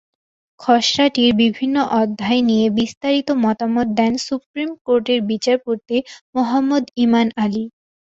খসড়াটির 0.59 1.31
বিভিন্ন 1.41 1.75
অধ্যায় 2.01 2.41
নিয়ে 2.49 2.65
বিস্তারিত 2.79 3.27
মতামত 3.43 3.87
দেন 3.97 4.13
সুপ্রিম 4.27 4.69
কোর্টের 4.85 5.19
বিচারপতি 5.31 5.97
মোহাম্মদ 6.35 6.83
ইমান 7.03 7.27
আলী। 7.43 7.63